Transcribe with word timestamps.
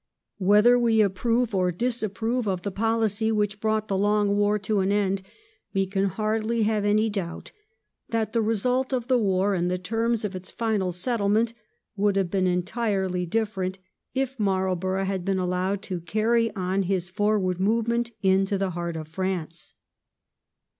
Whether 0.39 0.79
we 0.79 0.99
approve 1.01 1.53
or 1.53 1.71
disapprove 1.71 2.47
of 2.47 2.63
the 2.63 2.71
pohcy 2.71 3.31
which 3.31 3.59
brought 3.61 3.87
the 3.87 3.95
long 3.99 4.35
war 4.35 4.57
to 4.57 4.79
an 4.79 4.91
end, 4.91 5.21
we 5.75 5.85
can 5.85 6.05
hardly 6.05 6.63
have 6.63 6.83
any 6.83 7.07
doubt 7.07 7.51
that 8.09 8.33
the 8.33 8.41
result 8.41 8.93
of 8.93 9.07
the 9.07 9.19
war 9.19 9.53
and 9.53 9.69
the 9.69 9.77
terms 9.77 10.25
of 10.25 10.35
its 10.35 10.49
final 10.49 10.91
settlement 10.91 11.53
would 11.95 12.15
have 12.15 12.31
been 12.31 12.47
entirely 12.47 13.27
different 13.27 13.77
if 14.15 14.39
Marlborough 14.39 15.05
had 15.05 15.23
been 15.23 15.37
allowed 15.37 15.83
to 15.83 16.01
carry 16.01 16.49
on 16.55 16.81
his 16.81 17.07
forward 17.07 17.59
movement 17.59 18.09
into 18.23 18.57
the 18.57 18.71
heart 18.71 18.95
of 18.95 19.07
France. 19.07 19.75